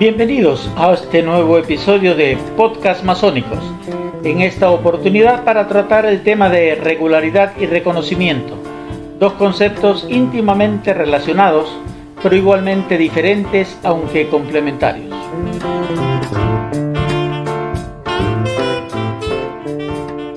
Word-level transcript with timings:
Bienvenidos 0.00 0.70
a 0.76 0.92
este 0.92 1.22
nuevo 1.22 1.58
episodio 1.58 2.14
de 2.14 2.38
Podcast 2.56 3.04
Masónicos. 3.04 3.58
En 4.22 4.40
esta 4.40 4.70
oportunidad 4.70 5.44
para 5.44 5.68
tratar 5.68 6.06
el 6.06 6.22
tema 6.22 6.48
de 6.48 6.76
regularidad 6.76 7.52
y 7.58 7.66
reconocimiento, 7.66 8.56
dos 9.18 9.34
conceptos 9.34 10.06
íntimamente 10.08 10.94
relacionados, 10.94 11.68
pero 12.22 12.34
igualmente 12.34 12.96
diferentes 12.96 13.78
aunque 13.82 14.28
complementarios. 14.28 15.14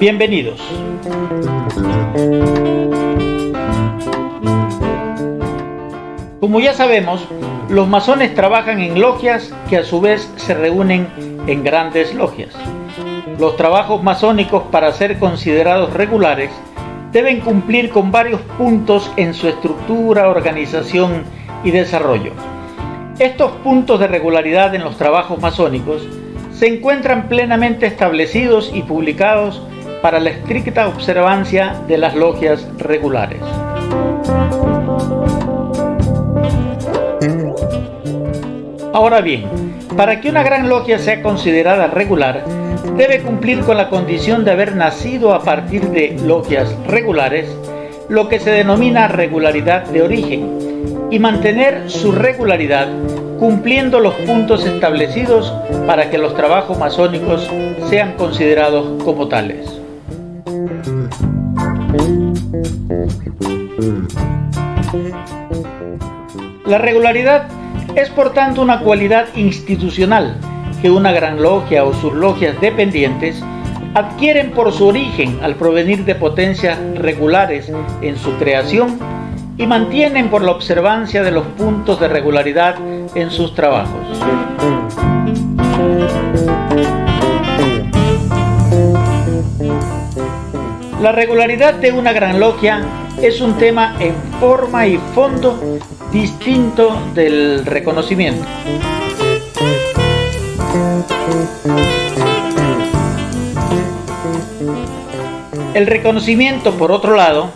Bienvenidos. 0.00 0.60
Como 6.44 6.60
ya 6.60 6.74
sabemos, 6.74 7.26
los 7.70 7.88
masones 7.88 8.34
trabajan 8.34 8.78
en 8.78 9.00
logias 9.00 9.54
que 9.70 9.78
a 9.78 9.82
su 9.82 10.02
vez 10.02 10.30
se 10.36 10.52
reúnen 10.52 11.08
en 11.46 11.64
grandes 11.64 12.14
logias. 12.14 12.54
Los 13.38 13.56
trabajos 13.56 14.02
masónicos 14.02 14.64
para 14.64 14.92
ser 14.92 15.18
considerados 15.18 15.94
regulares 15.94 16.50
deben 17.12 17.40
cumplir 17.40 17.88
con 17.88 18.12
varios 18.12 18.42
puntos 18.58 19.10
en 19.16 19.32
su 19.32 19.48
estructura, 19.48 20.28
organización 20.28 21.22
y 21.64 21.70
desarrollo. 21.70 22.32
Estos 23.18 23.52
puntos 23.62 23.98
de 23.98 24.08
regularidad 24.08 24.74
en 24.74 24.84
los 24.84 24.98
trabajos 24.98 25.40
masónicos 25.40 26.06
se 26.52 26.66
encuentran 26.66 27.26
plenamente 27.30 27.86
establecidos 27.86 28.70
y 28.74 28.82
publicados 28.82 29.62
para 30.02 30.20
la 30.20 30.28
estricta 30.28 30.88
observancia 30.88 31.80
de 31.88 31.96
las 31.96 32.14
logias 32.14 32.68
regulares. 32.76 33.40
Ahora 38.94 39.22
bien, 39.22 39.46
para 39.96 40.20
que 40.20 40.30
una 40.30 40.44
gran 40.44 40.68
logia 40.68 41.00
sea 41.00 41.20
considerada 41.20 41.88
regular, 41.88 42.44
debe 42.96 43.22
cumplir 43.22 43.58
con 43.62 43.76
la 43.76 43.90
condición 43.90 44.44
de 44.44 44.52
haber 44.52 44.76
nacido 44.76 45.34
a 45.34 45.42
partir 45.42 45.88
de 45.88 46.16
logias 46.24 46.72
regulares, 46.86 47.48
lo 48.08 48.28
que 48.28 48.38
se 48.38 48.52
denomina 48.52 49.08
regularidad 49.08 49.82
de 49.86 50.00
origen, 50.00 51.08
y 51.10 51.18
mantener 51.18 51.90
su 51.90 52.12
regularidad 52.12 52.86
cumpliendo 53.40 53.98
los 53.98 54.14
puntos 54.14 54.64
establecidos 54.64 55.52
para 55.88 56.08
que 56.08 56.18
los 56.18 56.36
trabajos 56.36 56.78
masónicos 56.78 57.50
sean 57.90 58.12
considerados 58.12 59.02
como 59.02 59.26
tales. 59.26 59.80
La 66.64 66.78
regularidad 66.78 67.48
es 67.96 68.10
por 68.10 68.32
tanto 68.32 68.60
una 68.62 68.80
cualidad 68.80 69.26
institucional 69.36 70.36
que 70.82 70.90
una 70.90 71.12
gran 71.12 71.40
logia 71.40 71.84
o 71.84 71.94
sus 71.94 72.12
logias 72.12 72.60
dependientes 72.60 73.42
adquieren 73.94 74.50
por 74.50 74.72
su 74.72 74.88
origen 74.88 75.38
al 75.42 75.54
provenir 75.54 76.04
de 76.04 76.16
potencias 76.16 76.78
regulares 76.96 77.70
en 78.02 78.16
su 78.16 78.32
creación 78.34 78.98
y 79.56 79.66
mantienen 79.66 80.28
por 80.28 80.42
la 80.42 80.50
observancia 80.50 81.22
de 81.22 81.30
los 81.30 81.46
puntos 81.46 82.00
de 82.00 82.08
regularidad 82.08 82.76
en 83.14 83.30
sus 83.30 83.54
trabajos. 83.54 84.04
La 91.00 91.12
regularidad 91.12 91.74
de 91.74 91.92
una 91.92 92.12
gran 92.12 92.40
logia 92.40 92.82
es 93.20 93.40
un 93.40 93.56
tema 93.58 93.96
en 94.00 94.14
forma 94.40 94.86
y 94.86 94.98
fondo 95.14 95.78
distinto 96.12 96.96
del 97.14 97.64
reconocimiento. 97.64 98.44
El 105.74 105.86
reconocimiento, 105.86 106.72
por 106.72 106.92
otro 106.92 107.16
lado, 107.16 107.50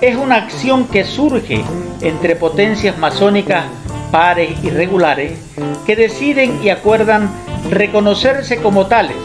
es 0.00 0.16
una 0.16 0.36
acción 0.36 0.86
que 0.88 1.04
surge 1.04 1.64
entre 2.00 2.36
potencias 2.36 2.98
masónicas 2.98 3.64
pares 4.10 4.62
y 4.62 4.68
regulares 4.68 5.38
que 5.86 5.96
deciden 5.96 6.62
y 6.62 6.68
acuerdan 6.68 7.30
reconocerse 7.70 8.58
como 8.58 8.86
tales, 8.86 9.16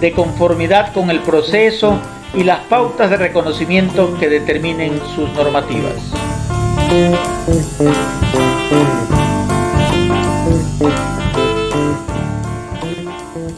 de 0.00 0.12
conformidad 0.12 0.92
con 0.92 1.10
el 1.10 1.20
proceso 1.20 1.98
y 2.34 2.44
las 2.44 2.60
pautas 2.60 3.10
de 3.10 3.16
reconocimiento 3.16 4.16
que 4.18 4.28
determinen 4.28 5.00
sus 5.14 5.28
normativas. 5.32 5.94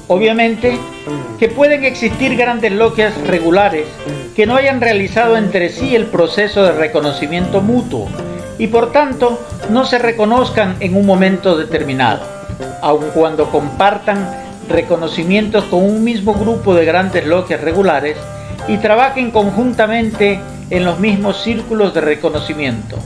Obviamente 0.08 0.78
que 1.38 1.48
pueden 1.48 1.84
existir 1.84 2.36
grandes 2.36 2.72
logias 2.72 3.16
regulares 3.26 3.86
que 4.36 4.46
no 4.46 4.56
hayan 4.56 4.80
realizado 4.80 5.36
entre 5.36 5.68
sí 5.68 5.94
el 5.96 6.06
proceso 6.06 6.62
de 6.62 6.72
reconocimiento 6.72 7.60
mutuo 7.60 8.08
y 8.58 8.68
por 8.68 8.92
tanto 8.92 9.41
no 9.70 9.84
se 9.84 9.98
reconozcan 9.98 10.76
en 10.80 10.96
un 10.96 11.06
momento 11.06 11.56
determinado, 11.56 12.20
aun 12.82 13.06
cuando 13.14 13.50
compartan 13.50 14.44
reconocimientos 14.68 15.64
con 15.64 15.82
un 15.82 16.04
mismo 16.04 16.34
grupo 16.34 16.74
de 16.74 16.84
grandes 16.84 17.26
logias 17.26 17.60
regulares 17.60 18.16
y 18.69 18.78
trabajen 18.78 19.30
conjuntamente 19.30 20.41
en 20.70 20.84
los 20.84 20.98
mismos 20.98 21.42
círculos 21.42 21.92
de 21.94 22.00
reconocimiento. 22.00 22.98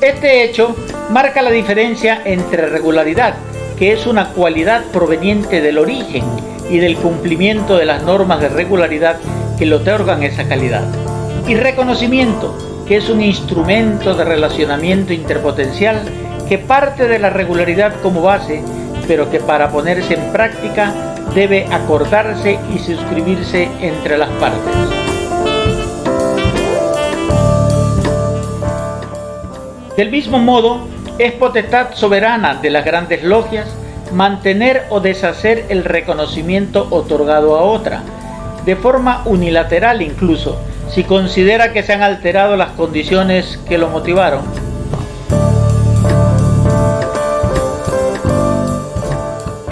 Este 0.00 0.44
hecho 0.44 0.74
marca 1.10 1.42
la 1.42 1.50
diferencia 1.50 2.22
entre 2.24 2.66
regularidad, 2.66 3.34
que 3.78 3.92
es 3.92 4.06
una 4.06 4.30
cualidad 4.30 4.84
proveniente 4.92 5.60
del 5.60 5.78
origen 5.78 6.24
y 6.70 6.78
del 6.78 6.96
cumplimiento 6.96 7.76
de 7.76 7.84
las 7.84 8.02
normas 8.02 8.40
de 8.40 8.48
regularidad 8.48 9.18
que 9.58 9.66
le 9.66 9.74
otorgan 9.74 10.22
esa 10.22 10.48
calidad, 10.48 10.84
y 11.46 11.54
reconocimiento, 11.54 12.84
que 12.86 12.96
es 12.96 13.08
un 13.08 13.20
instrumento 13.20 14.14
de 14.14 14.24
relacionamiento 14.24 15.12
interpotencial 15.12 16.02
que 16.48 16.58
parte 16.58 17.08
de 17.08 17.18
la 17.18 17.30
regularidad 17.30 17.94
como 18.02 18.22
base, 18.22 18.62
pero 19.06 19.30
que 19.30 19.40
para 19.40 19.70
ponerse 19.70 20.14
en 20.14 20.32
práctica 20.32 20.92
debe 21.34 21.66
acordarse 21.72 22.58
y 22.74 22.78
suscribirse 22.78 23.68
entre 23.80 24.16
las 24.16 24.30
partes. 24.30 24.74
Del 29.96 30.10
mismo 30.10 30.38
modo, 30.38 30.86
es 31.18 31.32
potestad 31.32 31.94
soberana 31.94 32.56
de 32.56 32.70
las 32.70 32.84
grandes 32.84 33.24
logias 33.24 33.66
mantener 34.12 34.84
o 34.90 35.00
deshacer 35.00 35.64
el 35.68 35.84
reconocimiento 35.84 36.86
otorgado 36.90 37.56
a 37.56 37.62
otra, 37.62 38.02
de 38.64 38.76
forma 38.76 39.22
unilateral 39.24 40.02
incluso, 40.02 40.60
si 40.90 41.02
considera 41.02 41.72
que 41.72 41.82
se 41.82 41.94
han 41.94 42.02
alterado 42.02 42.56
las 42.56 42.70
condiciones 42.72 43.58
que 43.66 43.78
lo 43.78 43.88
motivaron 43.88 44.65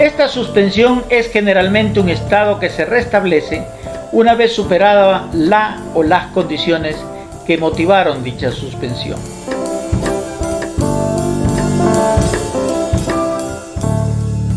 Esta 0.05 0.27
suspensión 0.27 1.03
es 1.09 1.31
generalmente 1.31 1.99
un 1.99 2.09
estado 2.09 2.59
que 2.59 2.69
se 2.69 2.85
restablece 2.85 3.63
una 4.11 4.35
vez 4.35 4.53
superada 4.53 5.27
la 5.33 5.81
o 5.95 6.03
las 6.03 6.27
condiciones 6.27 6.95
que 7.47 7.57
motivaron 7.57 8.23
dicha 8.23 8.51
suspensión. 8.51 9.19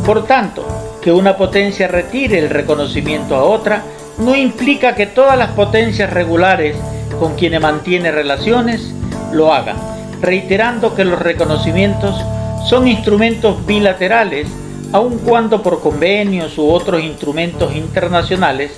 Por 0.04 0.26
tanto, 0.26 0.66
que 1.00 1.12
una 1.12 1.38
potencia 1.38 1.88
retire 1.88 2.38
el 2.40 2.50
reconocimiento 2.50 3.34
a 3.34 3.44
otra 3.44 3.84
no 4.18 4.36
implica 4.36 4.94
que 4.94 5.06
todas 5.06 5.38
las 5.38 5.52
potencias 5.52 6.12
regulares 6.12 6.76
con 7.18 7.36
quienes 7.36 7.62
mantiene 7.62 8.12
relaciones 8.12 8.92
lo 9.32 9.50
hagan, 9.54 9.78
reiterando 10.20 10.94
que 10.94 11.06
los 11.06 11.18
reconocimientos 11.18 12.22
son 12.68 12.86
instrumentos 12.86 13.64
bilaterales 13.64 14.46
aun 14.92 15.18
cuando 15.18 15.62
por 15.62 15.80
convenios 15.80 16.56
u 16.58 16.68
otros 16.68 17.02
instrumentos 17.02 17.74
internacionales 17.74 18.72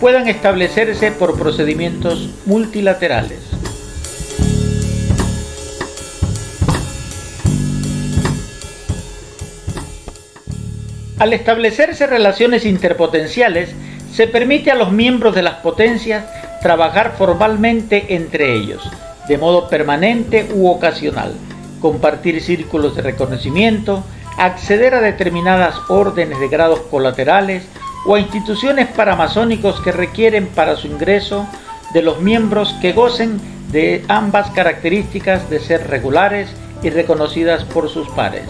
puedan 0.00 0.28
establecerse 0.28 1.10
por 1.12 1.38
procedimientos 1.38 2.30
multilaterales. 2.44 3.40
Al 11.18 11.32
establecerse 11.32 12.06
relaciones 12.06 12.66
interpotenciales, 12.66 13.70
se 14.12 14.26
permite 14.26 14.70
a 14.70 14.74
los 14.74 14.92
miembros 14.92 15.34
de 15.34 15.42
las 15.42 15.56
potencias 15.56 16.24
trabajar 16.60 17.14
formalmente 17.16 18.14
entre 18.14 18.54
ellos, 18.54 18.82
de 19.26 19.38
modo 19.38 19.68
permanente 19.68 20.48
u 20.54 20.68
ocasional, 20.68 21.32
compartir 21.80 22.42
círculos 22.42 22.96
de 22.96 23.02
reconocimiento, 23.02 24.04
acceder 24.36 24.94
a 24.94 25.00
determinadas 25.00 25.76
órdenes 25.88 26.38
de 26.38 26.48
grados 26.48 26.80
colaterales 26.90 27.66
o 28.06 28.14
a 28.14 28.20
instituciones 28.20 28.88
paramazónicos 28.88 29.80
que 29.80 29.92
requieren 29.92 30.46
para 30.48 30.76
su 30.76 30.86
ingreso 30.86 31.46
de 31.92 32.02
los 32.02 32.20
miembros 32.20 32.74
que 32.80 32.92
gocen 32.92 33.40
de 33.70 34.04
ambas 34.08 34.50
características 34.50 35.48
de 35.50 35.60
ser 35.60 35.88
regulares 35.88 36.48
y 36.82 36.90
reconocidas 36.90 37.64
por 37.64 37.88
sus 37.88 38.08
pares. 38.10 38.48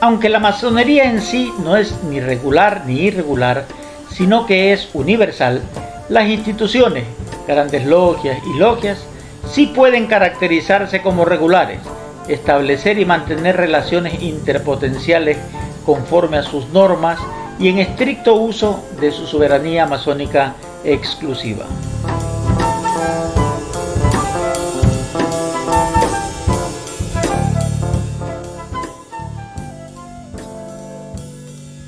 Aunque 0.00 0.28
la 0.28 0.38
masonería 0.38 1.04
en 1.04 1.22
sí 1.22 1.50
no 1.62 1.76
es 1.76 1.94
ni 2.04 2.20
regular 2.20 2.82
ni 2.86 3.00
irregular, 3.04 3.64
sino 4.10 4.44
que 4.44 4.72
es 4.72 4.90
universal, 4.92 5.62
las 6.10 6.28
instituciones, 6.28 7.04
grandes 7.46 7.84
logias 7.86 8.38
y 8.44 8.58
logias, 8.58 9.06
sí 9.50 9.66
pueden 9.66 10.06
caracterizarse 10.06 11.02
como 11.02 11.24
regulares, 11.24 11.80
establecer 12.28 12.98
y 12.98 13.04
mantener 13.04 13.56
relaciones 13.56 14.22
interpotenciales 14.22 15.38
conforme 15.84 16.38
a 16.38 16.42
sus 16.42 16.68
normas 16.70 17.18
y 17.58 17.68
en 17.68 17.78
estricto 17.78 18.34
uso 18.34 18.84
de 19.00 19.12
su 19.12 19.26
soberanía 19.26 19.86
masónica 19.86 20.54
exclusiva. 20.84 21.66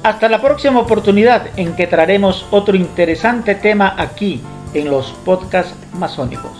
Hasta 0.03 0.29
la 0.29 0.41
próxima 0.41 0.79
oportunidad 0.79 1.49
en 1.57 1.75
que 1.75 1.89
traeremos 1.89 2.47
otro 2.53 2.77
interesante 2.77 3.57
tema 3.57 3.97
aquí 3.99 4.41
en 4.75 4.91
los 4.91 5.13
podcasts 5.25 5.75
masónicos. 5.95 6.53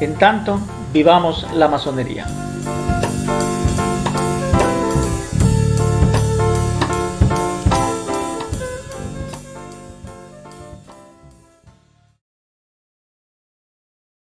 En 0.00 0.14
tanto, 0.16 0.60
vivamos 0.92 1.46
la 1.54 1.68
masonería. 1.68 2.45